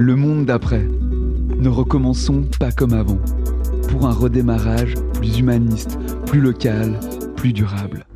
[0.00, 0.86] Le monde d'après.
[1.58, 3.18] Ne recommençons pas comme avant.
[3.88, 7.00] Pour un redémarrage plus humaniste, plus local,
[7.34, 8.06] plus durable.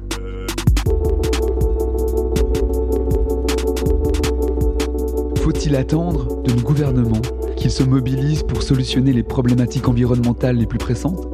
[5.39, 7.21] Faut-il attendre de nos gouvernements
[7.57, 11.27] qu'ils se mobilisent pour solutionner les problématiques environnementales les plus pressantes?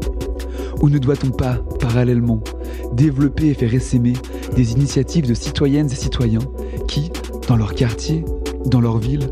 [0.80, 2.42] Ou ne doit-on pas, parallèlement,
[2.94, 4.14] développer et faire essaimer
[4.56, 6.40] des initiatives de citoyennes et citoyens
[6.86, 7.10] qui,
[7.48, 8.24] dans leur quartier,
[8.64, 9.28] dans leur ville,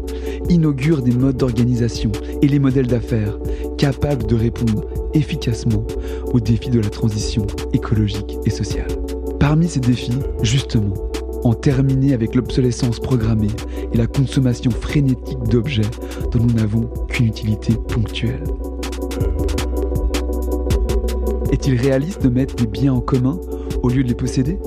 [0.49, 3.39] inaugurent des modes d'organisation et les modèles d'affaires
[3.79, 5.85] capables de répondre efficacement
[6.33, 8.89] aux défis de la transition écologique et sociale.
[9.39, 10.95] Parmi ces défis, justement,
[11.45, 13.47] en terminer avec l'obsolescence programmée
[13.93, 15.83] et la consommation frénétique d'objets
[16.33, 18.43] dont nous n'avons qu'une utilité ponctuelle.
[21.53, 23.39] Est-il réaliste de mettre des biens en commun
[23.83, 24.59] au lieu de les posséder?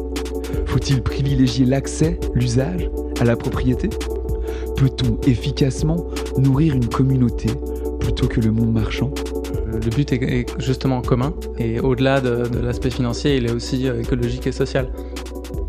[0.65, 2.89] Faut-il privilégier l'accès, l'usage,
[3.19, 3.89] à la propriété?
[4.79, 6.07] Peut-on efficacement
[6.37, 7.49] nourrir une communauté
[7.99, 9.11] plutôt que le monde marchand?
[9.65, 13.99] Le but est justement commun et au-delà de, de l'aspect financier, il est aussi euh,
[13.99, 14.89] écologique et social.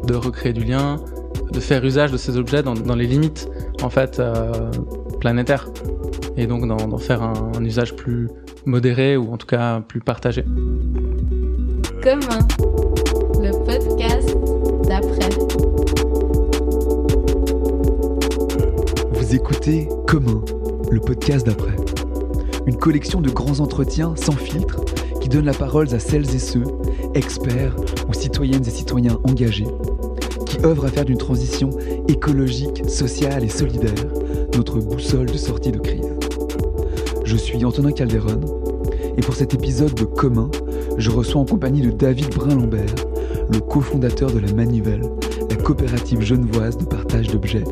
[0.07, 1.01] De recréer du lien,
[1.53, 3.49] de faire usage de ces objets dans, dans les limites
[3.83, 4.71] en fait euh,
[5.19, 5.69] planétaires
[6.37, 8.29] et donc d'en faire un, un usage plus
[8.65, 10.45] modéré ou en tout cas plus partagé.
[12.01, 12.47] Commun,
[13.43, 14.37] le podcast
[14.89, 16.30] d'après.
[19.33, 20.43] Écoutez Commun,
[20.91, 21.77] le podcast d'après.
[22.67, 24.85] Une collection de grands entretiens sans filtre
[25.21, 26.65] qui donne la parole à celles et ceux,
[27.15, 27.77] experts
[28.09, 29.69] ou citoyennes et citoyens engagés,
[30.47, 31.71] qui œuvrent à faire d'une transition
[32.09, 34.09] écologique, sociale et solidaire
[34.57, 36.13] notre boussole de sortie de crise.
[37.25, 38.41] Je suis Antonin Calderon
[39.17, 40.51] et pour cet épisode de Commun,
[40.99, 42.97] je reçois en compagnie de David Brun-Lambert,
[43.49, 45.09] le cofondateur de la Manivelle,
[45.49, 47.65] la coopérative genevoise de partage d'objets,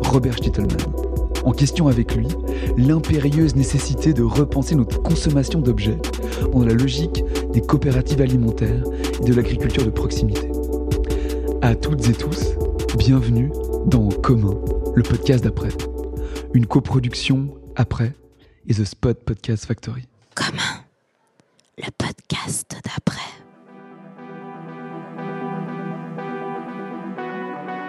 [0.00, 1.01] Robert Stittelmann.
[1.44, 2.28] En question avec lui,
[2.76, 5.98] l'impérieuse nécessité de repenser notre consommation d'objets
[6.52, 8.84] dans la logique des coopératives alimentaires
[9.20, 10.50] et de l'agriculture de proximité.
[11.60, 12.54] À toutes et tous,
[12.96, 13.50] bienvenue
[13.86, 14.54] dans Commun,
[14.94, 15.70] le podcast d'après.
[16.54, 18.12] Une coproduction après
[18.68, 20.06] et The Spot Podcast Factory.
[20.36, 20.84] Commun,
[21.78, 23.18] le podcast d'après.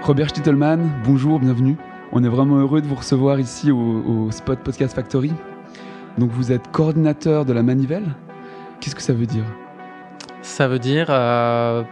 [0.02, 1.78] Robert Stittelmann, bonjour, bienvenue.
[2.16, 5.34] On est vraiment heureux de vous recevoir ici au, au Spot Podcast Factory.
[6.20, 8.06] Donc vous êtes coordinateur de la Manivelle.
[8.80, 9.44] Qu'est-ce que ça veut dire?
[10.44, 11.84] Ça veut dire euh,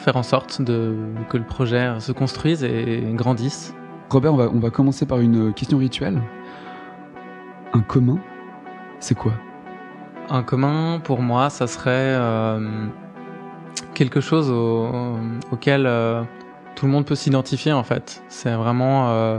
[0.00, 0.94] faire en sorte de,
[1.30, 3.74] que le projet se construise et grandisse.
[4.10, 6.20] Robert, on va, on va commencer par une question rituelle.
[7.72, 8.18] Un commun,
[8.98, 9.32] c'est quoi?
[10.28, 12.86] Un commun, pour moi, ça serait euh,
[13.94, 14.90] quelque chose au,
[15.52, 16.22] auquel euh,
[16.80, 18.22] tout le monde peut s'identifier en fait.
[18.30, 19.38] C'est vraiment euh,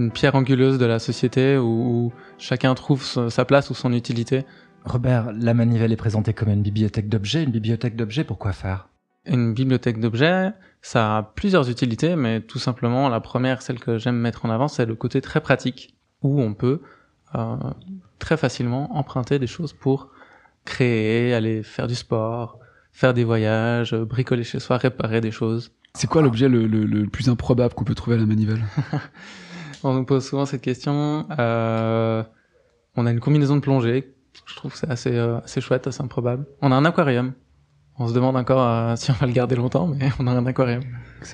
[0.00, 4.44] une pierre anguleuse de la société où, où chacun trouve sa place ou son utilité.
[4.84, 7.44] Robert, la manivelle est présentée comme une bibliothèque d'objets.
[7.44, 8.88] Une bibliothèque d'objets, pourquoi faire?
[9.24, 10.50] Une bibliothèque d'objets,
[10.82, 14.66] ça a plusieurs utilités, mais tout simplement, la première, celle que j'aime mettre en avant,
[14.66, 16.80] c'est le côté très pratique, où on peut
[17.36, 17.54] euh,
[18.18, 20.08] très facilement emprunter des choses pour
[20.64, 22.58] créer, aller faire du sport,
[22.92, 25.70] faire des voyages, bricoler chez soi, réparer des choses.
[25.96, 28.64] C'est quoi l'objet le, le, le plus improbable qu'on peut trouver à la manivelle?
[29.84, 31.26] On nous pose souvent cette question.
[31.38, 32.22] Euh,
[32.96, 34.14] on a une combinaison de plongée.
[34.46, 36.46] Je trouve que c'est assez, euh, assez chouette, assez improbable.
[36.62, 37.34] On a un aquarium.
[37.98, 40.46] On se demande encore euh, si on va le garder longtemps, mais on a un
[40.46, 40.82] aquarium.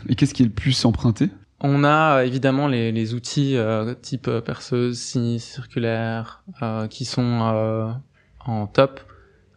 [0.08, 1.30] Et qu'est-ce qui est le plus emprunté?
[1.60, 3.56] On a euh, évidemment les, les outils
[4.02, 6.42] type perceuse, scie, circulaire,
[6.90, 7.94] qui sont
[8.44, 9.00] en top.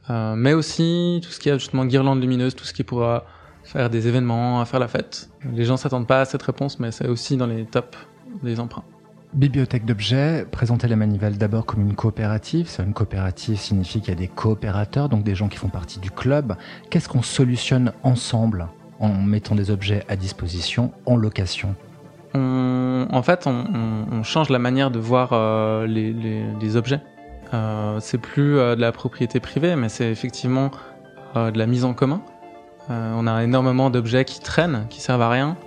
[0.10, 3.26] Mais aussi tout ce qui est justement guirlande lumineuse, tout ce qui pourra
[3.64, 5.30] faire des événements, faire la fête.
[5.54, 7.98] Les gens s'attendent pas à cette réponse, mais c'est aussi dans les tops
[8.44, 8.84] des emprunts.
[9.34, 12.68] Bibliothèque d'objets, présenter la manivelle d'abord comme une coopérative.
[12.68, 16.00] Ça, une coopérative signifie qu'il y a des coopérateurs, donc des gens qui font partie
[16.00, 16.56] du club.
[16.92, 18.68] Qu'est-ce qu'on solutionne ensemble
[19.00, 21.76] en mettant des objets à disposition en location?
[22.36, 26.76] On, en fait, on, on, on, change la manière de voir euh, les, les, les,
[26.76, 27.02] objets.
[27.56, 30.70] Euh, c'est plus euh, de la propriété privée, mais c'est effectivement
[31.36, 32.22] de la mise en commun.
[32.90, 35.58] Euh, on a énormément d'objets qui traînent, qui servent à rien.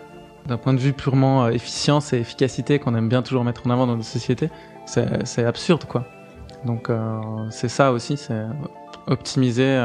[0.47, 3.71] D'un point de vue purement euh, efficience et efficacité qu'on aime bien toujours mettre en
[3.71, 4.51] avant dans nos sociétés,
[4.85, 6.05] c'est absurde, quoi.
[6.65, 6.91] Donc
[7.51, 8.43] c'est ça aussi, c'est
[9.07, 9.79] optimiser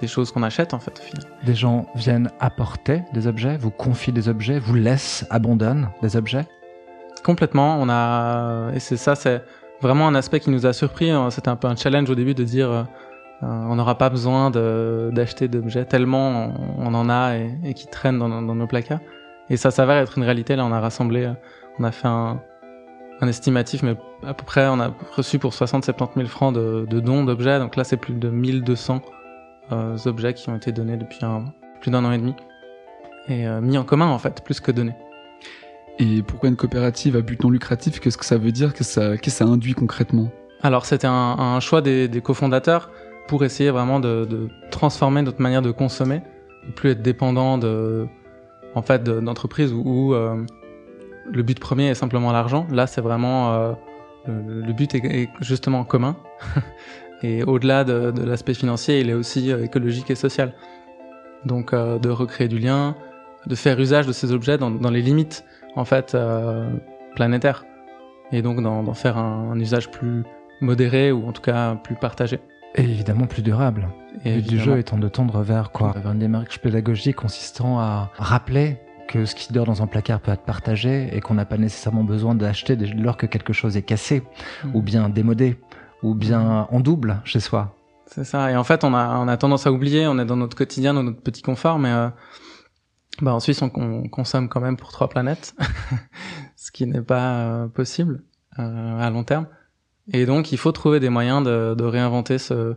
[0.00, 1.24] des choses qu'on achète en fait au final.
[1.44, 6.46] Des gens viennent apporter des objets, vous confient des objets, vous laissent, abandonnent des objets?
[7.24, 9.42] Complètement, on a et c'est ça, c'est
[9.80, 11.10] vraiment un aspect qui nous a surpris.
[11.30, 12.82] C'était un peu un challenge au début de dire euh,
[13.42, 18.18] on n'aura pas besoin d'acheter d'objets tellement on, on, en a et, et qui traînent
[18.18, 19.00] dans, dans, nos placards.
[19.48, 20.56] Et ça s'avère être une réalité.
[20.56, 21.32] Là, on a rassemblé,
[21.78, 22.40] on a fait un,
[23.20, 23.96] un estimatif, mais
[24.26, 27.58] à peu près, on a reçu pour 60-70 000 francs de, de dons d'objets.
[27.58, 29.02] Donc là, c'est plus de 1200
[29.72, 31.46] euh, objets qui ont été donnés depuis un,
[31.80, 32.34] plus d'un an et demi.
[33.28, 34.94] Et euh, mis en commun, en fait, plus que donnés.
[35.98, 38.00] Et pourquoi une coopérative à but non lucratif?
[38.00, 38.72] Qu'est-ce que ça veut dire?
[38.72, 40.30] Qu'est-ce que ça, qu'est-ce que ça induit concrètement?
[40.62, 42.90] Alors, c'était un, un choix des, des cofondateurs
[43.28, 46.22] pour essayer vraiment de, de, transformer notre manière de consommer,
[46.66, 48.06] de plus être dépendant de,
[48.74, 50.44] en fait, d'entreprises où, où euh,
[51.30, 52.66] le but premier est simplement l'argent.
[52.70, 53.72] Là, c'est vraiment euh,
[54.26, 56.16] le, but est, est, justement commun.
[57.22, 60.52] et au-delà de, de l'aspect financier, il est aussi euh, écologique et social.
[61.44, 62.96] Donc, euh, de recréer du lien,
[63.46, 65.44] de faire usage de ces objets dans, dans les limites
[65.76, 66.70] en fait euh,
[67.14, 67.64] planétaires,
[68.32, 70.24] et donc d'en faire un, usage plus
[70.60, 72.40] modéré ou en tout cas plus partagé.
[72.74, 73.88] Et évidemment plus durable.
[74.24, 77.78] Et le but du jeu étant de tendre vers quoi Vers une démarche pédagogique consistant
[77.78, 78.78] à rappeler
[79.08, 82.04] que ce qui dort dans un placard peut être partagé et qu'on n'a pas nécessairement
[82.04, 84.22] besoin d'acheter dès lors que quelque chose est cassé
[84.64, 84.76] mmh.
[84.76, 85.58] ou bien démodé
[86.02, 87.74] ou bien en double chez soi.
[88.06, 88.50] C'est ça.
[88.50, 90.94] Et en fait, on a, on a tendance à oublier, on est dans notre quotidien,
[90.94, 92.08] dans notre petit confort, mais euh,
[93.20, 95.54] bah, en Suisse, on, on, consomme quand même pour trois planètes,
[96.56, 98.22] ce qui n'est pas euh, possible
[98.58, 99.46] euh, à long terme.
[100.12, 102.74] Et donc, il faut trouver des moyens de, de réinventer ce,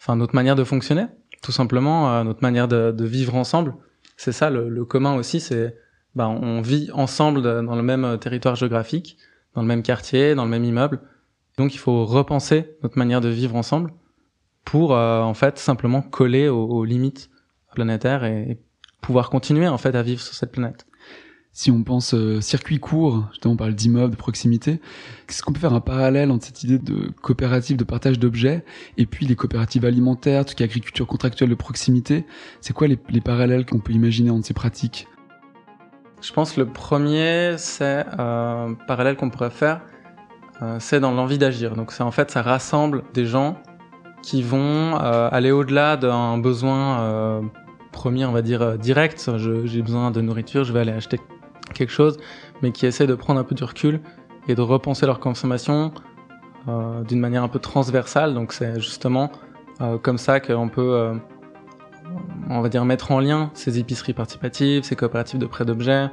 [0.00, 1.06] enfin, notre manière de fonctionner,
[1.42, 3.74] tout simplement, euh, notre manière de, de, vivre ensemble.
[4.16, 5.76] C'est ça le, le, commun aussi, c'est,
[6.14, 9.16] bah, on vit ensemble dans le même territoire géographique,
[9.54, 11.00] dans le même quartier, dans le même immeuble.
[11.56, 13.92] Donc, il faut repenser notre manière de vivre ensemble
[14.64, 17.30] pour, euh, en fait, simplement coller aux, aux limites
[17.74, 18.58] planétaires et, et
[19.02, 20.86] pouvoir continuer en fait à vivre sur cette planète.
[21.54, 24.80] Si on pense euh, circuit court, on parle d'immeubles, de proximité,
[25.28, 28.64] est-ce qu'on peut faire un parallèle entre cette idée de coopérative de partage d'objets
[28.96, 32.24] et puis les coopératives alimentaires, tout ce qui est agriculture contractuelle de proximité?
[32.62, 35.08] C'est quoi les, les parallèles qu'on peut imaginer entre ces pratiques?
[36.22, 39.82] Je pense que le premier, c'est euh, parallèle qu'on pourrait faire,
[40.62, 41.74] euh, c'est dans l'envie d'agir.
[41.74, 43.58] Donc c'est en fait ça rassemble des gens
[44.22, 47.42] qui vont euh, aller au-delà d'un besoin
[47.90, 49.30] premier, on va dire, direct.
[49.66, 51.20] J'ai besoin de nourriture, je vais aller acheter
[51.72, 52.18] quelque chose,
[52.62, 54.00] mais qui essaient de prendre un peu du recul
[54.48, 55.92] et de repenser leur consommation
[56.68, 58.34] euh, d'une manière un peu transversale.
[58.34, 59.30] Donc c'est justement
[59.80, 61.14] euh, comme ça qu'on peut, euh,
[62.50, 66.10] on va dire, mettre en lien ces épiceries participatives, ces coopératives de prêt d'objets,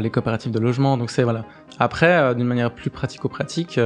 [0.00, 0.96] les coopératives de logement.
[0.96, 1.44] Donc c'est voilà.
[1.78, 3.80] Après, d'une manière plus pratico-pratique,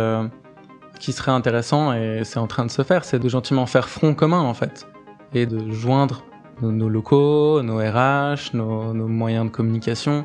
[0.99, 4.15] qui serait intéressant et c'est en train de se faire, c'est de gentiment faire front
[4.15, 4.87] commun en fait
[5.35, 6.25] et de joindre
[6.63, 10.25] nos, locaux, nos RH, nos, moyens de communication,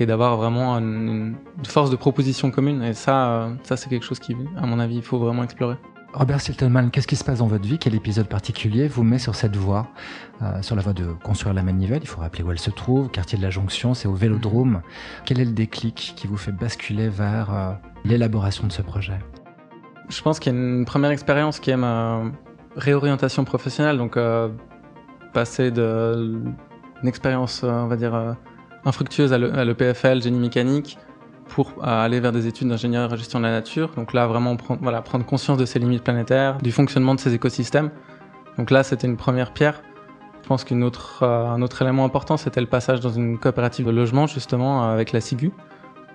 [0.00, 2.82] et d'avoir vraiment une, une, force de proposition commune.
[2.82, 5.76] Et ça, ça c'est quelque chose qui, à mon avis, il faut vraiment explorer.
[6.14, 7.78] Robert Siltelman, qu'est-ce qui se passe dans votre vie?
[7.78, 9.88] Quel épisode particulier vous met sur cette voie
[10.40, 13.10] euh, Sur la voie de construire la manivelle, il faut rappeler où elle se trouve,
[13.10, 14.80] quartier de la Jonction, c'est au Vélodrome.
[15.26, 17.72] Quel est le déclic qui vous fait basculer vers euh,
[18.04, 19.18] l'élaboration de ce projet?
[20.08, 22.22] Je pense qu'il y a une première expérience qui est ma
[22.74, 24.48] réorientation professionnelle, donc euh,
[25.34, 26.40] passer de
[27.02, 28.36] une expérience, on va dire,
[28.84, 30.98] infructueuse à l'EPFL, génie mécanique,
[31.48, 33.90] pour aller vers des études d'ingénieur en gestion de la nature.
[33.96, 37.34] Donc là, vraiment prendre, voilà, prendre conscience de ces limites planétaires, du fonctionnement de ces
[37.34, 37.90] écosystèmes.
[38.58, 39.82] Donc là, c'était une première pierre.
[40.42, 43.90] Je pense qu'un autre, euh, autre élément important, c'était le passage dans une coopérative de
[43.90, 45.52] logement, justement, avec la SIGU,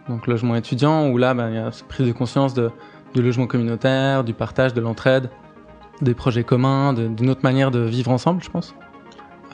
[0.07, 2.71] donc logement étudiant, où là, ben, il y a cette prise de conscience de,
[3.13, 5.29] du logement communautaire, du partage, de l'entraide,
[6.01, 8.73] des projets communs, d'une autre manière de vivre ensemble, je pense.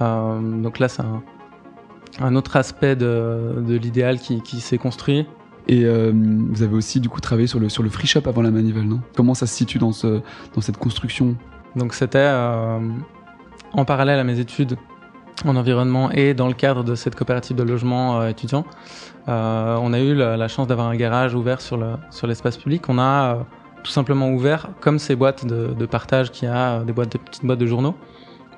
[0.02, 1.22] Euh, donc là, c'est un,
[2.20, 5.26] un, autre aspect de, de l'idéal qui, qui s'est construit.
[5.70, 8.42] Et euh, vous avez aussi du coup travaillé sur le, sur le free shop avant
[8.42, 9.02] la manivelle, non?
[9.16, 10.22] Comment ça se situe dans, ce,
[10.56, 11.36] dans cette construction?
[11.76, 12.80] Donc c'était euh,
[13.74, 14.78] en parallèle à mes études
[15.46, 18.66] en environnement et dans le cadre de cette coopérative de logement euh, étudiant.
[19.28, 22.90] On a eu la, la chance d'avoir un garage ouvert sur le sur l'espace public.
[22.90, 23.46] On a
[23.84, 27.46] tout simplement ouvert comme ces boîtes de, de partage qui a des boîtes de petites
[27.46, 27.94] boîtes de journaux.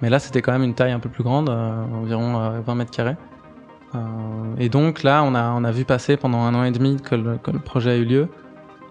[0.01, 3.17] Mais là, c'était quand même une taille un peu plus grande, environ 20 mètres carrés.
[3.95, 3.99] Euh,
[4.57, 7.91] et donc là, on a, vu passer pendant un an et demi que le, projet
[7.91, 8.27] a eu lieu,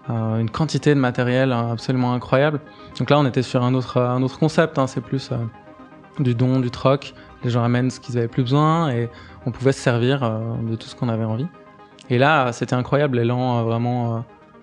[0.09, 2.59] euh, une quantité de matériel absolument incroyable.
[2.99, 5.37] Donc là, on était sur un autre, concept, hein, c'est plus euh,
[6.19, 7.13] du don, du troc.
[7.43, 9.09] Les gens amènent ce qu'ils avaient plus besoin et
[9.45, 10.39] on pouvait se servir euh,
[10.69, 11.47] de tout ce qu'on avait envie.
[12.09, 14.19] Et là, c'était incroyable l'élan euh, vraiment euh,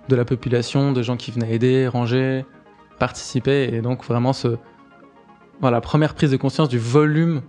[0.08, 2.44] de la population, de gens qui venaient aider, ranger,
[2.98, 4.56] participer, et donc vraiment ce,
[5.60, 7.42] voilà, première prise de conscience du volume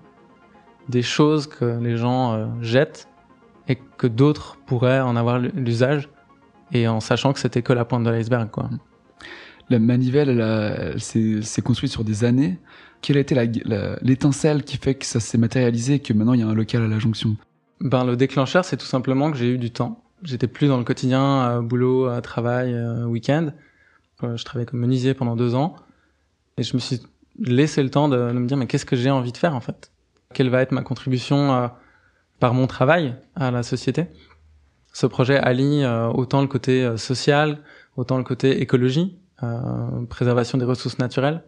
[0.90, 3.08] des choses que les gens euh, jettent
[3.68, 6.10] et que d'autres pourraient en avoir l'usage
[6.72, 8.70] et en sachant que c'était que la pointe de l'iceberg quoi.
[9.70, 12.58] La manivelle, elle, elle s'est construite sur des années.
[13.02, 13.36] Quelle a été
[14.02, 16.82] l'étincelle qui fait que ça s'est matérialisé et que maintenant il y a un local
[16.84, 17.38] à la jonction?
[17.80, 20.84] Ben le déclencheur, c'est tout simplement que j'ai eu du temps j'étais plus dans le
[20.84, 23.52] quotidien, euh, boulot, euh, travail, euh, week-end.
[24.24, 25.76] Euh, je travaillais comme menuisier pendant deux ans.
[26.58, 27.02] Et je me suis
[27.40, 29.62] laissé le temps de, de me dire, mais qu'est-ce que j'ai envie de faire en
[29.62, 29.92] fait?
[30.34, 31.68] Quelle va être ma contribution euh,
[32.40, 34.08] par mon travail à la société
[34.94, 37.60] Ce projet allie euh, autant le côté euh, social,
[37.98, 41.44] autant le côté écologie, euh, préservation des ressources naturelles,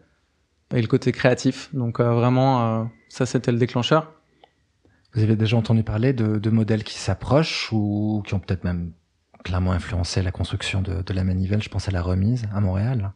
[0.73, 1.69] et le côté créatif.
[1.75, 4.13] Donc euh, vraiment, euh, ça c'était le déclencheur.
[5.13, 8.93] Vous avez déjà entendu parler de, de modèles qui s'approchent ou qui ont peut-être même
[9.43, 11.61] clairement influencé la construction de, de la manivelle.
[11.61, 13.11] Je pense à la remise à Montréal.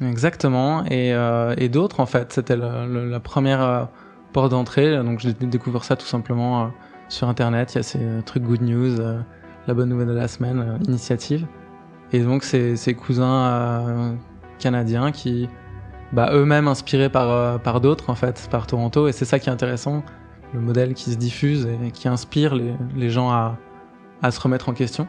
[0.00, 2.32] Exactement, et, euh, et d'autres en fait.
[2.32, 3.84] C'était la première euh,
[4.36, 6.66] porte d'entrée, donc j'ai découvert ça tout simplement euh,
[7.08, 7.72] sur Internet.
[7.72, 9.18] Il y a ces euh, trucs good news, euh,
[9.66, 11.46] la bonne nouvelle de la semaine, initiative.
[12.12, 14.14] Et donc ces, cousins
[14.58, 15.48] canadiens qui,
[16.12, 19.52] bah, eux-mêmes inspirés par, par d'autres en fait, par Toronto, et c'est ça qui est
[19.52, 20.02] intéressant,
[20.52, 23.56] le modèle qui se diffuse et qui inspire les, les gens à,
[24.22, 25.08] à se remettre en question.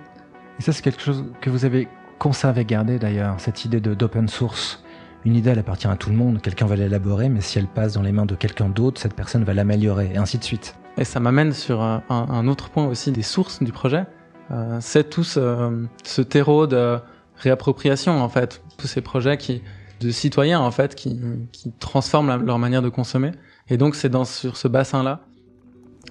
[0.57, 4.81] Et ça, c'est quelque chose que vous avez conservé, gardé d'ailleurs, cette idée d'open source.
[5.25, 7.93] Une idée, elle appartient à tout le monde, quelqu'un va l'élaborer, mais si elle passe
[7.93, 10.75] dans les mains de quelqu'un d'autre, cette personne va l'améliorer, et ainsi de suite.
[10.97, 14.05] Et ça m'amène sur un, un- autre point aussi des sources du projet.
[14.51, 16.97] Euh, c'est tout ce, ce terreau de
[17.35, 19.61] réappropriation en fait, tous ces projets qui
[19.99, 21.19] de citoyens en fait qui,
[21.51, 23.31] qui transforment leur manière de consommer.
[23.69, 25.21] Et donc c'est dans sur ce bassin là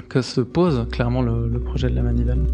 [0.08, 2.44] que se pose clairement le projet de la manivelle.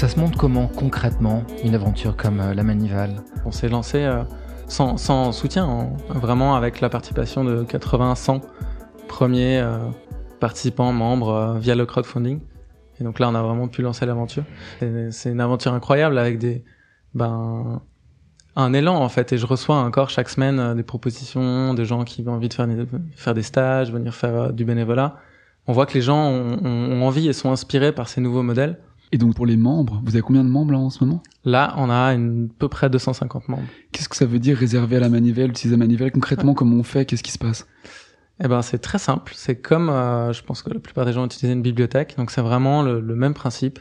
[0.00, 3.16] Ça se montre comment concrètement une aventure comme euh, la manivelle?
[3.44, 4.22] On s'est lancé euh,
[4.66, 8.40] sans, soutien, hein, vraiment avec la participation de 80-100
[9.08, 9.76] premiers euh,
[10.40, 12.40] participants, membres via le crowdfunding.
[12.98, 14.44] Et donc là, on a vraiment pu lancer l'aventure.
[15.10, 16.64] C'est une aventure incroyable avec des,
[17.12, 17.82] ben,
[18.56, 19.34] un élan en fait.
[19.34, 23.34] Et je reçois encore chaque semaine des propositions de gens qui ont envie de faire
[23.34, 25.16] des, stages, venir faire du bénévolat.
[25.66, 28.78] On voit que les gens ont envie et sont inspirés par ces nouveaux modèles.
[29.12, 31.22] Et donc pour les membres, vous avez combien de membres là en ce moment?
[31.44, 33.62] Là, on a une, à peu près 250 membres.
[33.92, 36.12] Qu'est-ce que ça veut dire réservé à la manivelle, utiliser la manivelle?
[36.12, 37.04] Concrètement, comment on fait?
[37.06, 37.66] Qu'est-ce qui se passe?
[38.42, 39.32] Eh ben, c'est très simple.
[39.34, 42.14] C'est comme, euh, je pense que la plupart des gens utilisent une bibliothèque.
[42.16, 43.80] Donc, c'est vraiment le, le même principe.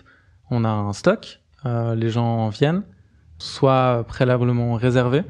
[0.49, 1.41] On a un stock.
[1.65, 2.83] euh, les gens viennent,
[3.37, 5.23] soit préalablement réservé.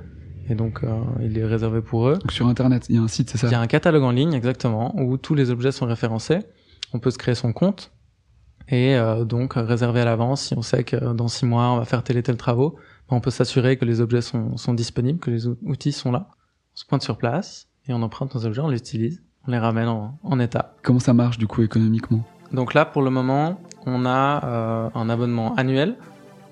[0.50, 0.88] Et donc, euh,
[1.22, 2.13] il est réservé pour eux.
[2.15, 3.48] Donc sur Internet, il y a un site, c'est ça?
[3.48, 6.39] Il y a un catalogue en ligne, exactement, où tous les objets sont référencés.
[6.94, 7.91] On peut se créer son compte.
[8.72, 10.42] Et euh, donc, réserver à l'avance.
[10.42, 12.76] Si on sait que dans six mois, on va faire tel et tel travaux,
[13.10, 16.12] ben, on peut s'assurer que les objets sont, sont disponibles, que les ou- outils sont
[16.12, 16.28] là.
[16.74, 19.58] On se pointe sur place et on emprunte nos objets, on les utilise, on les
[19.58, 20.76] ramène en, en état.
[20.84, 22.24] Comment ça marche du coup économiquement?
[22.54, 25.98] Donc là, pour le moment, on a euh, un abonnement annuel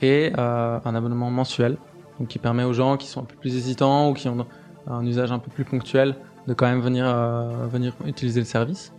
[0.02, 1.78] et euh, un abonnement mensuel,
[2.20, 4.46] donc qui permet aux gens qui sont un peu plus hésitants ou qui ont
[4.88, 6.16] un usage un peu plus ponctuel
[6.48, 8.94] de quand même venir euh, venir utiliser le service.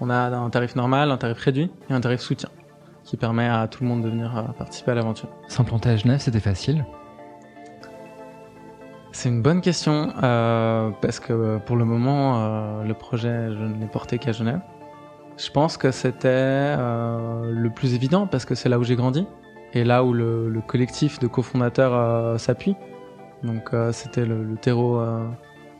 [0.00, 2.48] On a un tarif normal, un tarif réduit et un tarif soutien,
[3.04, 5.28] qui permet à tout le monde de venir euh, participer à l'aventure.
[5.48, 6.84] S'implanter à Genève, c'était facile.
[9.10, 13.64] C'est une bonne question euh, parce que euh, pour le moment, euh, le projet, je
[13.64, 14.60] ne l'ai porté qu'à Genève.
[15.36, 19.26] Je pense que c'était euh, le plus évident parce que c'est là où j'ai grandi
[19.72, 22.76] et là où le, le collectif de cofondateurs s'appuie.
[23.42, 25.00] Donc c'était le, le terreau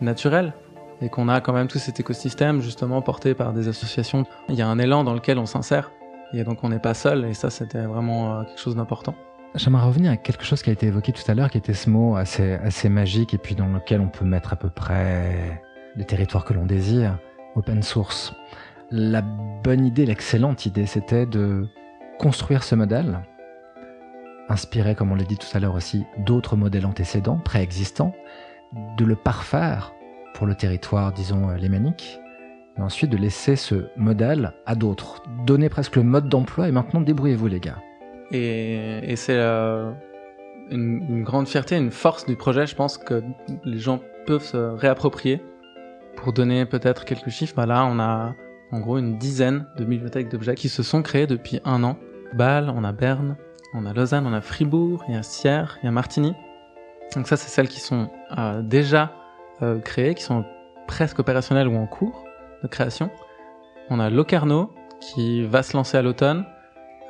[0.01, 0.53] naturel
[1.01, 4.25] et qu'on a quand même tout cet écosystème justement porté par des associations.
[4.49, 5.93] Il y a un élan dans lequel on s'insère
[6.33, 9.15] et donc on n'est pas seul et ça c'était vraiment euh, quelque chose d'important.
[9.55, 11.89] J'aimerais revenir à quelque chose qui a été évoqué tout à l'heure, qui était ce
[11.89, 15.63] mot assez, assez magique et puis dans lequel on peut mettre à peu près
[15.97, 17.19] les territoires que l'on désire,
[17.57, 18.35] open source.
[18.91, 21.67] La bonne idée, l'excellente idée, c'était de
[22.19, 23.21] construire ce modèle,
[24.49, 28.15] inspiré, comme on l'a dit tout à l'heure aussi, d'autres modèles antécédents, préexistants,
[28.97, 29.93] de le parfaire
[30.35, 32.21] pour le territoire, disons, euh, lémanique,
[32.77, 37.01] et ensuite de laisser ce modèle à d'autres, donner presque le mode d'emploi et maintenant
[37.01, 37.79] débrouillez-vous les gars.
[38.31, 39.91] Et, et c'est euh,
[40.71, 43.23] une, une grande fierté, une force du projet, je pense, que
[43.65, 45.43] les gens peuvent se réapproprier.
[46.17, 48.35] Pour donner peut-être quelques chiffres, bah là, on a
[48.71, 51.97] en gros une dizaine de bibliothèques d'objets qui se sont créées depuis un an.
[52.35, 53.37] Bâle, on a Berne,
[53.73, 56.35] on a Lausanne, on a Fribourg, il y a Sierre, il y a Martigny.
[57.15, 59.13] Donc ça, c'est celles qui sont euh, déjà
[59.63, 60.45] euh, créées, qui sont
[60.87, 62.25] presque opérationnelles ou en cours
[62.63, 63.11] de création.
[63.91, 66.45] On a Locarno qui va se lancer à l'automne.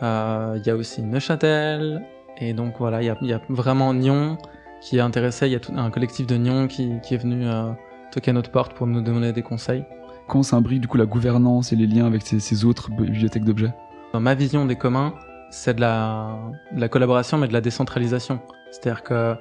[0.02, 2.02] Euh, Il y a aussi Neuchâtel.
[2.38, 4.38] Et donc voilà, il y y a vraiment Nyon
[4.80, 5.46] qui est intéressé.
[5.46, 7.72] Il y a tout, un collectif de Nyon qui, qui est venu euh,
[8.12, 9.84] toquer à notre porte pour nous donner des conseils.
[10.28, 13.72] Comment s'imbrique du coup la gouvernance et les liens avec ces, ces autres bibliothèques d'objets?
[14.12, 15.14] Dans ma vision des communs,
[15.50, 16.38] c'est de la,
[16.72, 18.40] de la collaboration, mais de la décentralisation.
[18.70, 19.34] C'est-à-dire que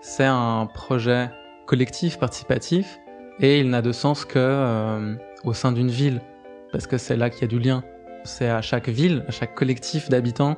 [0.00, 1.30] c'est un projet
[1.66, 2.98] collectif, participatif,
[3.40, 6.20] et il n'a de sens que euh, au sein d'une ville,
[6.72, 7.82] parce que c'est là qu'il y a du lien.
[8.24, 10.56] C'est à chaque ville, à chaque collectif d'habitants,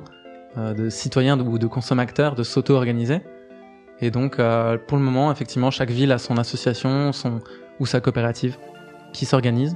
[0.57, 3.21] euh, de citoyens ou de consommateurs de s'auto-organiser.
[3.99, 7.39] Et donc, euh, pour le moment, effectivement, chaque ville a son association, son
[7.79, 8.57] ou sa coopérative
[9.11, 9.75] qui s'organise.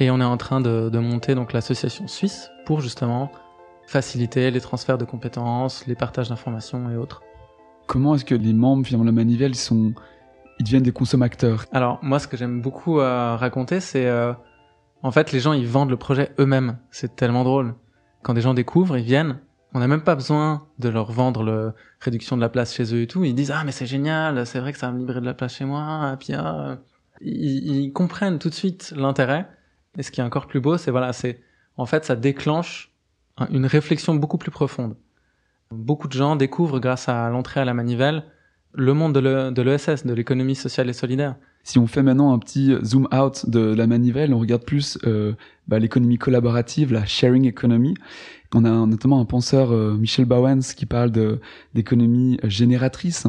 [0.00, 3.30] Et on est en train de, de monter donc l'association suisse pour justement
[3.86, 7.22] faciliter les transferts de compétences, les partages d'informations et autres.
[7.86, 9.94] Comment est-ce que les membres finalement de manivelle sont
[10.58, 14.32] ils deviennent des consommateurs Alors moi, ce que j'aime beaucoup euh, raconter, c'est euh,
[15.02, 16.78] en fait les gens ils vendent le projet eux-mêmes.
[16.90, 17.74] C'est tellement drôle.
[18.22, 19.38] Quand des gens découvrent, ils viennent.
[19.74, 23.02] On n'a même pas besoin de leur vendre la réduction de la place chez eux
[23.02, 23.24] et tout.
[23.24, 25.34] Ils disent ah mais c'est génial, c'est vrai que ça va me libérer de la
[25.34, 26.12] place chez moi.
[26.14, 26.78] Et puis ah,
[27.20, 29.48] ils comprennent tout de suite l'intérêt.
[29.96, 31.40] Et ce qui est encore plus beau, c'est voilà, c'est
[31.76, 32.92] en fait ça déclenche
[33.50, 34.96] une réflexion beaucoup plus profonde.
[35.70, 38.24] Beaucoup de gens découvrent grâce à l'entrée à la manivelle
[38.74, 41.36] le monde de l'ESS, de l'économie sociale et solidaire.
[41.64, 45.34] Si on fait maintenant un petit zoom out de la manivelle, on regarde plus euh,
[45.66, 47.94] bah, l'économie collaborative, la sharing economy.
[48.54, 51.12] On a notamment un penseur, euh, Michel Bowens, qui parle
[51.74, 53.26] d'économie génératrice,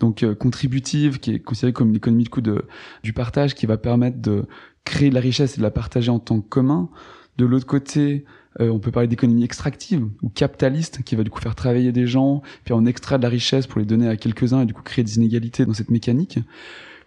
[0.00, 2.64] donc euh, contributive, qui est considérée comme une économie de coup de,
[3.02, 4.46] du partage, qui va permettre de
[4.84, 6.88] créer de la richesse et de la partager en tant que commun.
[7.36, 8.24] De l'autre côté,
[8.60, 12.06] euh, on peut parler d'économie extractive ou capitaliste qui va du coup faire travailler des
[12.06, 14.82] gens, puis on extrait de la richesse pour les donner à quelques-uns et du coup
[14.82, 16.38] créer des inégalités dans cette mécanique.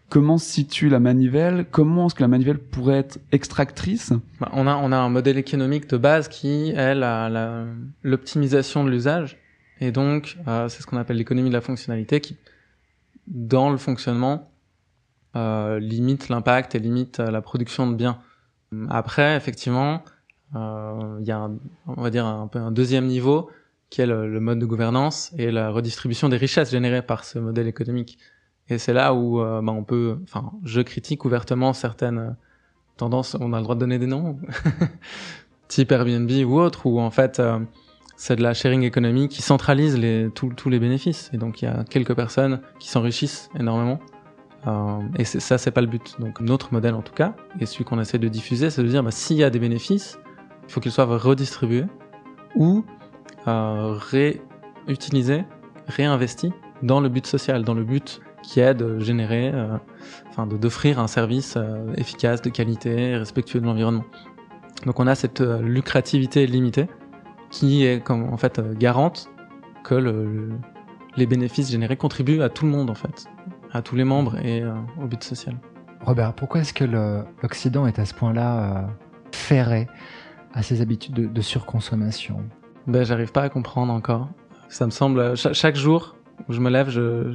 [0.10, 1.66] Comment se situe la manivelle?
[1.72, 4.14] Comment est-ce que la manivelle pourrait être extractrice?
[4.40, 6.94] Bah, on, a, on a un modèle économique de base qui est
[8.04, 9.38] l'optimisation de l'usage.
[9.82, 12.38] Et donc, euh, c'est ce qu'on appelle l'économie de la fonctionnalité qui,
[13.28, 14.52] dans le fonctionnement,
[15.36, 18.20] euh, limite l'impact et limite la production de biens.
[18.90, 19.98] Après, effectivement, euh,
[20.54, 23.50] il y a, un, on va dire, un, un deuxième niveau
[23.90, 27.68] qui est le, mode de gouvernance et la redistribution des richesses générées par ce modèle
[27.68, 28.18] économique.
[28.68, 32.36] Et c'est là où euh, bah, on peut, enfin, je critique ouvertement certaines
[32.98, 33.38] tendances.
[33.40, 34.40] On a le droit de donner des noms,
[35.68, 37.60] type Airbnb ou autre, où en fait euh,
[38.18, 41.30] c'est de la sharing économique qui centralise les, tous les bénéfices.
[41.32, 44.00] Et donc il y a quelques personnes qui s'enrichissent énormément.
[44.68, 46.16] Euh, et ça, c'est pas le but.
[46.20, 49.04] Donc notre modèle en tout cas, et celui qu'on essaie de diffuser, c'est de dire
[49.04, 50.18] bah, s'il y a des bénéfices,
[50.68, 51.86] il faut qu'ils soient redistribués
[52.56, 52.84] ou
[53.48, 53.98] euh,
[54.88, 55.44] réutilisés,
[55.88, 56.52] réinvestis
[56.82, 59.78] dans le but social, dans le but qui est de générer, euh,
[60.30, 64.06] enfin d'offrir un service euh, efficace, de qualité, respectueux de l'environnement.
[64.86, 66.88] Donc on a cette lucrativité limitée
[67.50, 69.30] qui est en fait garante
[69.84, 70.50] que le,
[71.16, 73.26] les bénéfices générés contribuent à tout le monde en fait,
[73.72, 74.64] à tous les membres et
[75.02, 75.56] au but social.
[76.02, 76.84] Robert, pourquoi est-ce que
[77.42, 78.90] l'Occident est à ce point-là
[79.32, 79.88] ferré?
[80.56, 82.44] À ces habitudes de, surconsommation
[82.88, 84.30] Ben, j'arrive pas à comprendre encore.
[84.70, 86.16] Ça me semble, chaque, jour
[86.48, 87.32] où je me lève, je,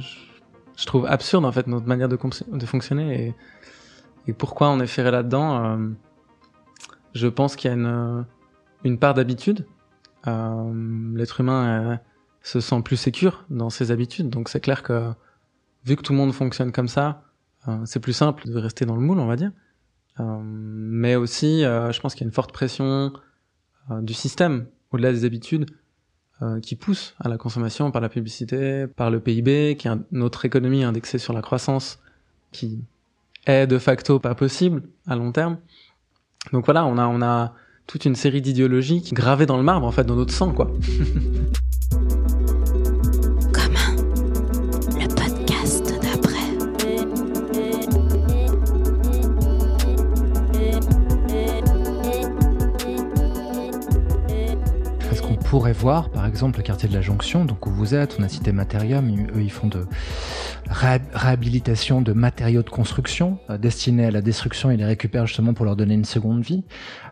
[0.75, 3.35] je, trouve absurde en fait notre manière de, de fonctionner et,
[4.27, 5.63] et, pourquoi on est ferré là-dedans.
[5.63, 5.87] Euh,
[7.13, 8.25] je pense qu'il y a une,
[8.83, 9.65] une part d'habitude.
[10.27, 11.97] Euh, L'être humain euh,
[12.41, 15.11] se sent plus sécure dans ses habitudes, donc c'est clair que
[15.85, 17.23] vu que tout le monde fonctionne comme ça,
[17.67, 19.51] euh, c'est plus simple de rester dans le moule, on va dire.
[20.21, 23.11] Euh, mais aussi, euh, je pense qu'il y a une forte pression
[23.89, 25.69] euh, du système, au-delà des habitudes,
[26.63, 30.83] qui pousse à la consommation par la publicité, par le PIB, qui est notre économie
[30.83, 31.99] indexée sur la croissance,
[32.51, 32.83] qui
[33.45, 35.59] est de facto pas possible à long terme.
[36.51, 37.53] Donc voilà, on a, on a
[37.85, 40.71] toute une série d'idéologies gravées dans le marbre, en fait, dans notre sang, quoi.
[55.51, 58.29] pourrait voir, par exemple, le quartier de la Jonction, donc où vous êtes, on a
[58.29, 59.85] cité Materium, eux ils font de
[60.69, 65.65] réhabilitation de matériaux de construction euh, destinés à la destruction, ils les récupèrent justement pour
[65.65, 66.63] leur donner une seconde vie.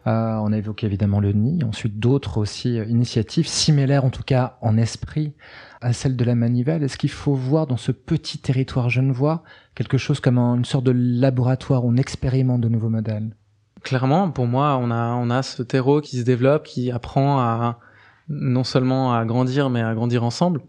[0.08, 4.24] Euh, on a évoqué évidemment le nid, ensuite d'autres aussi euh, initiatives similaires en tout
[4.24, 5.34] cas en esprit
[5.82, 6.82] à celle de la manivelle.
[6.82, 9.44] Est-ce qu'il faut voir dans ce petit territoire genevois
[9.76, 13.36] quelque chose comme une sorte de laboratoire où on expérimente de nouveaux modèles?
[13.84, 17.80] Clairement, pour moi, on a on a ce terreau qui se développe, qui apprend à
[18.30, 20.62] non seulement à grandir, mais à grandir ensemble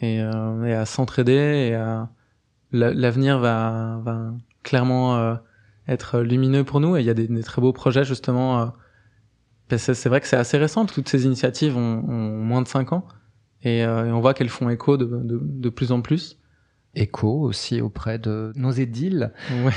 [0.00, 1.70] et, euh, et à s'entraider.
[1.70, 2.10] Et à...
[2.72, 5.34] l'avenir va, va clairement euh,
[5.88, 6.96] être lumineux pour nous.
[6.96, 8.60] Et il y a des, des très beaux projets justement.
[8.60, 8.66] Euh,
[9.76, 10.86] c'est vrai que c'est assez récent.
[10.86, 13.06] Toutes ces initiatives ont, ont moins de 5 ans
[13.62, 16.38] et, et on voit qu'elles font écho de, de, de, plus en plus.
[16.94, 19.32] Écho aussi auprès de nos édiles.
[19.64, 19.72] Ouais.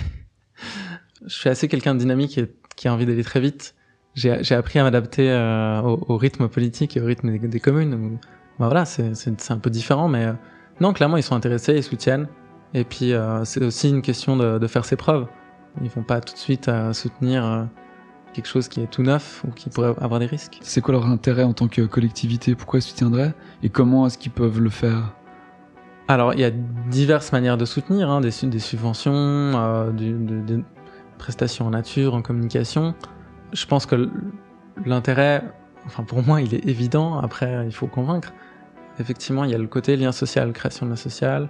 [1.26, 3.76] Je suis assez quelqu'un de dynamique et qui a envie d'aller très vite
[4.17, 8.17] j'ai appris à m'adapter euh, au, au, rythme politique et au rythme des, des communes.
[8.60, 10.34] bah voilà, c'est c'est c'est un peu différent, mais euh,
[10.82, 12.27] non, clairement, ils sont intéressés, ils soutiennent.
[12.73, 15.27] Et puis, euh, c'est aussi une question de, de faire ses preuves.
[15.82, 17.63] Ils vont pas tout de suite euh, soutenir euh,
[18.34, 20.58] quelque chose qui est tout neuf ou qui pourrait avoir des risques.
[20.62, 22.56] C'est quoi leur intérêt en tant que collectivité?
[22.56, 23.34] Pourquoi ils soutiendraient?
[23.63, 25.13] Et comment est-ce qu'ils peuvent le faire?
[26.08, 26.51] Alors, il y a
[26.89, 30.63] diverses manières de soutenir, hein, des, des subventions, euh, du- de- des
[31.17, 32.95] prestations en nature, en communication.
[33.54, 34.10] Je pense que
[34.86, 35.44] l'intérêt,
[35.86, 37.20] enfin pour moi, il est évident.
[37.20, 38.34] Après, il faut convaincre.
[39.00, 41.50] Effectivement, il y a le côté lien social, création de lien social,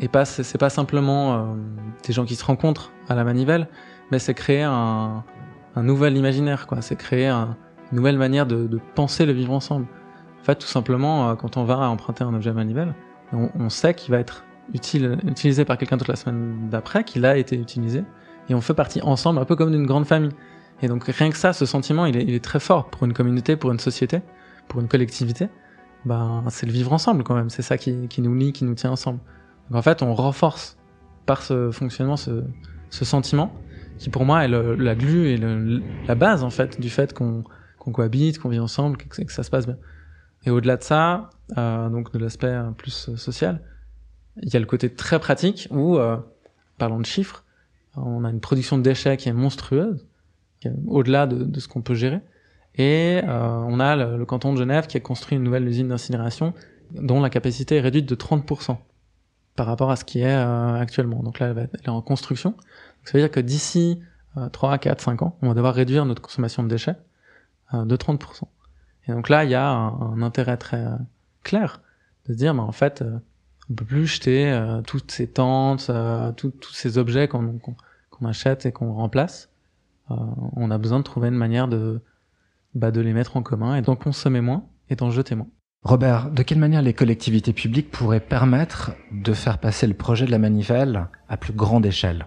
[0.00, 1.44] et pas c'est pas simplement euh,
[2.04, 3.68] des gens qui se rencontrent à la manivelle,
[4.10, 5.24] mais c'est créer un,
[5.76, 6.82] nouvel imaginaire, quoi.
[6.82, 7.56] C'est créer un-
[7.92, 9.86] une nouvelle manière de, penser le vivre ensemble.
[10.40, 12.94] En fait, tout simplement, euh, quand on va emprunter un objet manivelle,
[13.32, 17.56] on, sait qu'il va être utilisé par quelqu'un toute la semaine d'après, qu'il a été
[17.56, 18.04] utilisé,
[18.48, 20.32] et on fait partie ensemble, un peu comme d'une grande famille.
[20.82, 23.12] Et donc rien que ça, ce sentiment, il est, il est très fort pour une
[23.12, 24.20] communauté, pour une société,
[24.68, 25.48] pour une collectivité.
[26.04, 28.74] Ben, c'est le vivre ensemble quand même, c'est ça qui, qui nous lie, qui nous
[28.74, 29.18] tient ensemble.
[29.70, 30.76] Donc en fait, on renforce
[31.26, 32.44] par ce fonctionnement ce,
[32.90, 33.52] ce sentiment
[33.98, 37.12] qui pour moi est le- la glue et le- la base en fait du fait
[37.12, 37.42] qu'on
[37.78, 39.76] qu'on cohabite, qu'on vit ensemble, que, ça se passe bien.
[40.44, 43.62] Et au-delà de ça, euh, donc de l'aspect euh, plus social,
[44.42, 46.16] il y a le côté très pratique où, euh,
[46.76, 47.44] parlons de chiffres,
[47.96, 50.06] on a une production de déchets qui est monstrueuse,
[50.86, 52.20] au-delà de, de ce qu'on peut gérer.
[52.74, 55.88] Et euh, on a le, le canton de Genève qui a construit une nouvelle usine
[55.88, 56.54] d'incinération
[56.92, 58.76] dont la capacité est réduite de 30%
[59.56, 61.22] par rapport à ce qui est euh, actuellement.
[61.22, 62.54] Donc là, elle, est en construction.
[63.04, 64.00] Ça veut dire que d'ici
[64.36, 66.96] euh, 3, 4, 5 ans, on va devoir réduire notre consommation de déchets
[67.74, 68.44] euh, de 30%.
[69.08, 70.96] Et donc là, il y a un, un intérêt très euh,
[71.42, 71.80] clair
[72.26, 73.18] de se dire, en fait, euh,
[73.70, 77.60] on peut plus jeter euh, toutes ces tentes, euh, tous ces objets qu'on
[78.24, 79.50] achète et qu'on remplace.
[80.10, 80.14] Euh,
[80.56, 82.00] on a besoin de trouver une manière de,
[82.74, 85.48] bah, de les mettre en commun et d'en consommer moins et d'en jeter moins.
[85.82, 90.30] Robert, de quelle manière les collectivités publiques pourraient permettre de faire passer le projet de
[90.30, 92.26] la manivelle à plus grande échelle?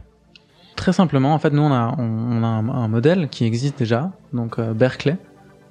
[0.76, 3.78] Très simplement, en fait, nous on a, on, on a un, un modèle qui existe
[3.78, 5.18] déjà, donc euh, Berkeley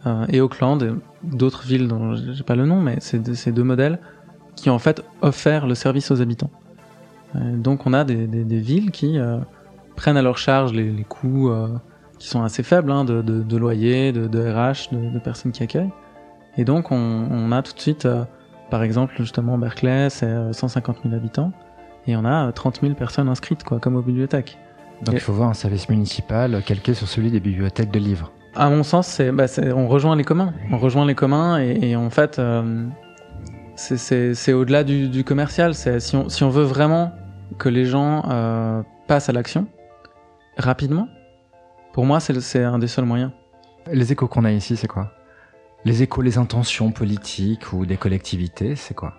[0.07, 0.91] euh, et Auckland, et
[1.23, 3.99] d'autres villes dont j'ai pas le nom, mais c'est de- ces deux modèles
[4.57, 6.51] qui en fait offert le service aux habitants.
[7.35, 9.39] Donc on a des, des, des villes qui euh,
[9.97, 11.51] prennent à leur charge les, les coûts
[12.21, 15.65] qui sont assez faibles hein, de, de, de loyer, de, de RH, de, personnes qui
[15.65, 15.91] accueillent.
[16.57, 16.97] Et donc on,
[17.31, 18.23] on a tout de suite, euh,
[18.71, 21.51] par exemple justement Berkeley, c'est euh, 150 000 habitants,
[22.07, 24.59] et on a euh, 30 000 personnes inscrites, quoi, comme aux bibliothèques.
[25.03, 28.31] Donc Et- il faut voir un service municipal calqué sur celui des bibliothèques de livres.
[28.55, 30.53] À mon sens, c'est, bah, on rejoint les communs.
[30.71, 32.85] On rejoint les communs et, et en fait, euh,
[33.77, 35.75] c'est, au-delà du, du commercial.
[35.75, 37.13] Si, on, si on veut vraiment
[37.59, 39.67] que les gens euh, passent à l'action
[40.59, 41.09] rapidement,
[41.93, 43.33] pour moi, c'est, un des seuls moyens.
[43.93, 45.13] Les échos qu'on a ici, c'est quoi?
[45.85, 49.15] Les échos, les intentions politiques ou des collectivités, c'est quoi?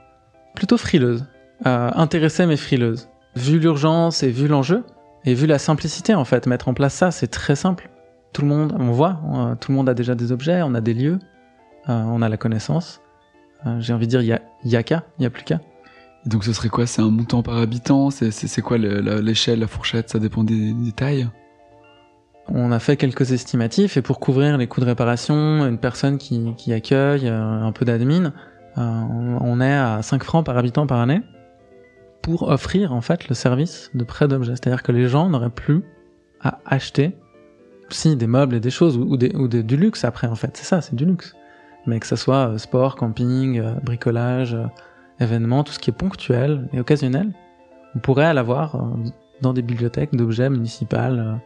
[0.55, 1.25] Plutôt frileuse.
[1.65, 3.09] Euh, intéressée mais frileuse.
[3.35, 4.83] Vu l'urgence et vu l'enjeu,
[5.25, 7.89] et vu la simplicité en fait, mettre en place ça, c'est très simple.
[8.33, 10.81] Tout le monde, on voit, euh, tout le monde a déjà des objets, on a
[10.81, 11.19] des lieux,
[11.89, 13.01] euh, on a la connaissance.
[13.65, 15.29] Euh, J'ai envie de dire, il y a, il y a qu'à, il y a
[15.29, 15.59] plus qu'à.
[16.25, 16.85] Et donc ce serait quoi?
[16.85, 18.09] C'est un montant par habitant?
[18.11, 20.09] C'est quoi l'échelle, la fourchette?
[20.09, 21.27] Ça dépend des, des tailles?
[22.47, 26.73] On a fait quelques estimatifs et pour couvrir les coûts de réparation, une personne qui,
[26.73, 28.33] accueille, euh, un peu d'admin,
[28.77, 28.81] euh,
[29.41, 31.21] on est à 5 francs par habitant par année
[32.21, 34.53] pour offrir en fait le service de prêt d'objets.
[34.53, 35.83] C'est-à-dire que les gens n'auraient plus
[36.41, 37.15] à acheter
[37.89, 40.55] si des meubles et des choses ou, des, ou du luxe après en fait.
[40.55, 41.35] C'est ça, c'est du luxe.
[41.87, 44.57] Mais que ça soit euh, sport, camping, bricolage,
[45.19, 47.31] événements, tout ce qui est ponctuel et occasionnel,
[47.95, 48.87] on pourrait l'avoir
[49.41, 51.39] dans des bibliothèques d'objets municipales.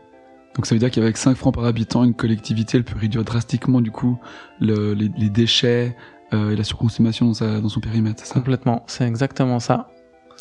[0.55, 3.81] Donc ça veut dire qu'avec 5 francs par habitant, une collectivité, elle peut réduire drastiquement
[3.81, 4.17] du coup
[4.59, 5.95] le- les, les déchets
[6.33, 8.35] euh, et la surconsommation dans, sa- dans son périmètre, c'est ça?
[8.35, 9.89] Complètement, c'est exactement ça.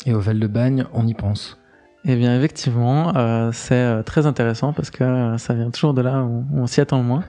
[0.05, 1.57] Et au Val de Bagne, on y pense.
[2.05, 6.01] Eh bien, effectivement, euh, c'est euh, très intéressant parce que euh, ça vient toujours de
[6.01, 7.23] là où on s'y attend le moins.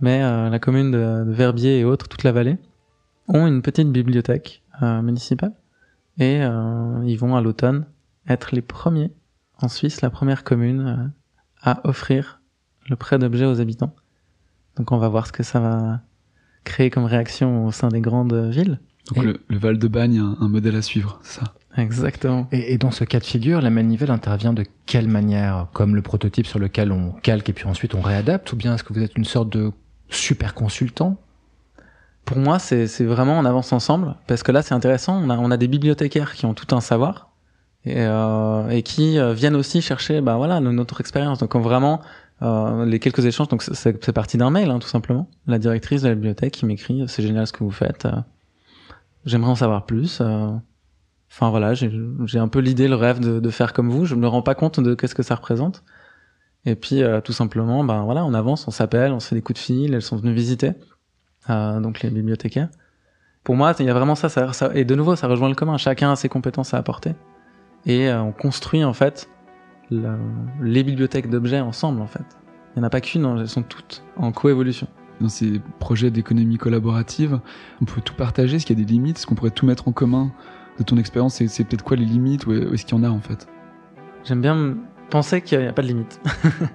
[0.00, 2.58] Mais euh, la commune de, de Verbier et autres, toute la vallée,
[3.28, 5.52] ont une petite bibliothèque euh, municipale
[6.18, 7.86] et euh, ils vont à l'automne
[8.28, 9.12] être les premiers
[9.60, 11.06] en Suisse, la première commune euh,
[11.62, 12.40] à offrir
[12.88, 13.94] le prêt d'objets aux habitants.
[14.76, 16.00] Donc, on va voir ce que ça va
[16.64, 18.80] créer comme réaction au sein des grandes villes.
[19.14, 21.54] Donc Et- le, le Val de Bagne, un, un modèle à suivre, c'est ça?
[21.76, 22.48] Exactement.
[22.52, 25.68] Et, et dans ce cas de figure, la manivelle intervient de quelle manière?
[25.72, 28.82] Comme le prototype sur lequel on calque et puis ensuite on réadapte Ou bien est-ce
[28.84, 29.70] que vous êtes une sorte de
[30.08, 31.16] super consultant?
[32.24, 35.20] Pour moi, c'est c'est vraiment on avance ensemble parce que là, c'est intéressant.
[35.22, 37.29] On a, on a des bibliothécaires qui ont tout un savoir
[37.84, 41.38] et, euh, et qui euh, viennent aussi chercher, bah voilà, no- notre expérience.
[41.38, 42.00] Donc on vraiment
[42.42, 43.48] euh, les quelques échanges.
[43.48, 45.28] Donc c'est- parti d'un mail, hein, tout simplement.
[45.46, 48.06] La directrice de la bibliothèque qui m'écrit, c'est génial ce que vous faites.
[48.06, 48.12] Euh,
[49.24, 50.18] j'aimerais en savoir plus.
[50.20, 50.50] euh.
[51.32, 54.04] Enfin voilà, j'ai un peu l'idée, le rêve de, de faire comme vous.
[54.04, 55.84] Je me rends pas compte de qu'est-ce que ça représente.
[56.66, 59.40] Et puis euh, tout simplement, ben voilà, on avance, on s'appelle, on se fait des
[59.42, 59.94] coups de fil.
[59.94, 60.72] Elles sont venues visiter,
[61.48, 62.68] euh, donc les bibliothécaires.
[63.44, 65.54] Pour moi, il y a vraiment ça, ça, ça- Et de nouveau, ça rejoint le
[65.54, 65.76] commun.
[65.78, 67.14] Chacun a ses compétences à apporter.
[67.86, 69.28] Et euh, on construit en fait
[69.90, 70.18] le-
[70.62, 72.24] les bibliothèques d'objets ensemble en fait.
[72.76, 74.86] Il n'y en a pas qu'une, hein, elles sont toutes en coévolution.
[75.20, 77.40] Dans ces projets d'économie collaborative,
[77.82, 78.56] on peut tout partager.
[78.56, 80.30] Est-ce qu'il y a des limites Est-ce qu'on pourrait tout mettre en commun
[80.78, 83.10] De ton expérience, c'est c'est peut-être quoi les limites ou est-ce qu'il y en a
[83.10, 83.46] en fait?
[84.24, 84.76] J'aime bien
[85.10, 86.20] penser qu'il n'y a pas de limite.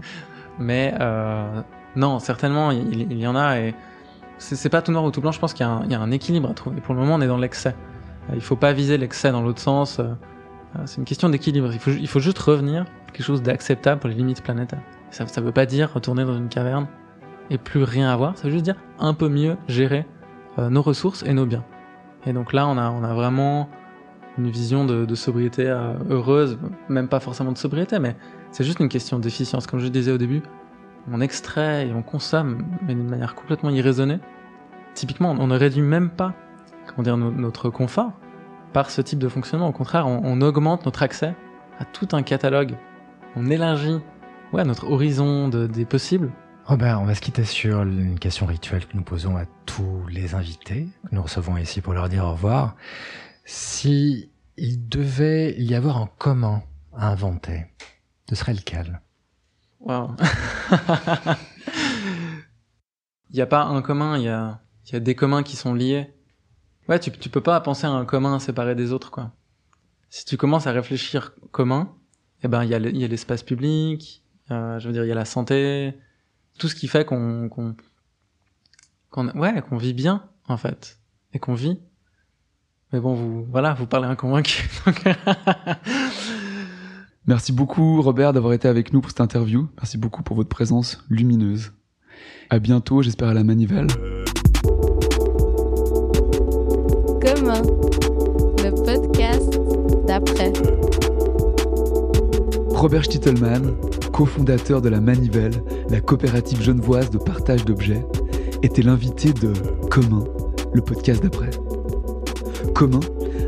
[0.59, 1.61] Mais euh,
[1.95, 3.73] non, certainement, il, il y en a et
[4.37, 5.31] c'est pas tout noir ou tout blanc.
[5.31, 6.81] Je pense qu'il y, a un- il y a un équilibre à trouver.
[6.81, 7.73] Pour le moment, on est dans l'excès.
[8.29, 10.01] Euh, Il faut pas viser l'excès dans l'autre sens.
[10.77, 11.69] Euh, C'est une question d'équilibre.
[11.87, 14.81] Il faut, juste revenir quelque chose d'acceptable pour les limites planétaires.
[15.11, 16.87] Ça, ça veut pas dire retourner dans une caverne
[17.49, 18.37] et plus rien avoir.
[18.37, 20.05] Ça veut juste dire un peu mieux gérer
[20.59, 21.63] euh, nos ressources et nos biens.
[22.25, 23.69] Et donc là, on a, vraiment
[24.37, 26.57] une vision de, sobriété euh, heureuse,
[26.89, 28.15] même pas forcément de sobriété, mais
[28.51, 29.67] c'est juste une question d'efficience.
[29.67, 30.41] Comme je disais au début,
[31.11, 34.17] on extrait et on consomme, mais d'une manière complètement irraisonnée.
[34.95, 36.33] Typiquement, on ne réduit même pas
[36.87, 38.13] comment dire, no- notre confort
[38.75, 39.69] par ce type de fonctionnement.
[39.69, 41.33] Au contraire, on, on augmente notre accès
[41.79, 42.75] à tout un catalogue.
[43.37, 43.99] On élargit
[44.51, 46.29] ouais, notre horizon de- des possibles.
[46.65, 50.35] Robert, on va se quitter sur une question rituelle que nous posons à tous les
[50.35, 52.75] invités que nous recevons ici pour leur dire au revoir.
[53.45, 56.61] Si il devait y avoir un commun
[56.93, 57.67] à inventer,
[58.27, 58.99] ce serait lequel?
[59.79, 60.09] Waouh.
[63.29, 65.55] Il n'y a pas un commun, il y a, il y a des communs qui
[65.55, 66.13] sont liés.
[66.87, 69.31] Ouais, tu, tu peux pas penser à un commun séparé des autres, quoi.
[70.09, 71.91] Si tu commences à réfléchir commun,
[72.43, 75.25] eh ben, il y a l'espace public, euh, je veux dire, il y a la
[75.25, 75.93] santé,
[76.59, 77.75] tout ce qui fait qu'on, qu'on,
[79.09, 80.99] qu'on, ouais, qu'on vit bien, en fait.
[81.33, 81.79] Et qu'on vit.
[82.93, 84.69] Mais bon, vous, voilà, vous parlez un convaincu.
[84.85, 85.03] donc-
[87.27, 89.67] Merci beaucoup Robert d'avoir été avec nous pour cette interview.
[89.77, 91.73] Merci beaucoup pour votre présence lumineuse.
[92.51, 93.87] À bientôt, j'espère à la manivelle.
[97.25, 97.63] Commun.
[98.63, 99.59] Le podcast
[100.05, 100.53] d'après.
[102.69, 103.75] Robert Stittelmann,
[104.13, 108.05] cofondateur de la Manivelle, la coopérative genevoise de partage d'objets,
[108.61, 109.53] était l'invité de
[109.89, 110.23] Commun,
[110.71, 111.49] le podcast d'après.
[112.75, 112.99] Commun,